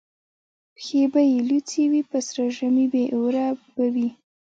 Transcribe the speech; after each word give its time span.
پښې 0.75 1.01
به 1.11 1.21
یې 1.31 1.37
لوڅي 1.49 1.83
وي 1.91 2.01
په 2.09 2.17
سره 2.27 2.43
ژمي 2.55 2.85
بې 2.93 3.03
اوره 3.15 3.47
به 3.75 3.85
وي 3.93 4.09